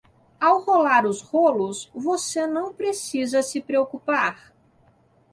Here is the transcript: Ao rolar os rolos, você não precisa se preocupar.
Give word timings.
Ao 0.39 0.57
rolar 0.63 1.05
os 1.05 1.21
rolos, 1.21 1.91
você 1.93 2.47
não 2.47 2.73
precisa 2.73 3.43
se 3.43 3.61
preocupar. 3.61 4.51